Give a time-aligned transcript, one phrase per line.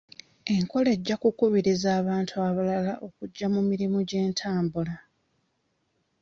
[0.55, 4.95] Enkola ejja kukubiriza abantu abalala okujja mu mirimu gy'entambula.